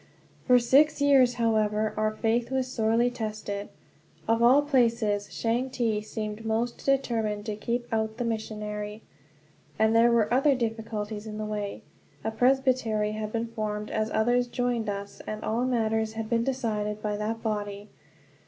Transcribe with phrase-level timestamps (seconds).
[0.47, 3.69] For six years, however, our faith was sorely tested.
[4.27, 9.03] Of all places, Changte seemed most determined to keep out the missionary.
[9.77, 11.83] And there were other difficulties in the way.
[12.23, 16.43] A presbytery had been formed as others joined us, and all matters had to be
[16.45, 17.89] decided by that body.